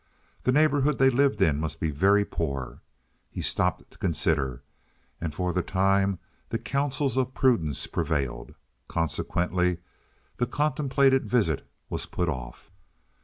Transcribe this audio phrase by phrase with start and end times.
[0.41, 2.81] The neighborhood they lived in must be very poor.
[3.29, 4.63] He stopped to consider,
[5.21, 6.17] and for the time
[6.49, 8.55] the counsels of prudence prevailed.
[8.87, 9.77] Consequently
[10.37, 12.71] the contemplated visit was put off.